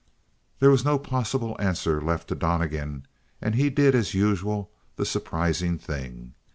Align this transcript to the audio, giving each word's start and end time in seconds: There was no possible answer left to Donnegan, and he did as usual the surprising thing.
There 0.57 0.71
was 0.71 0.83
no 0.83 0.97
possible 0.97 1.55
answer 1.59 2.01
left 2.01 2.27
to 2.29 2.33
Donnegan, 2.35 3.05
and 3.39 3.53
he 3.53 3.69
did 3.69 3.93
as 3.93 4.15
usual 4.15 4.71
the 4.95 5.05
surprising 5.05 5.77
thing. 5.77 6.33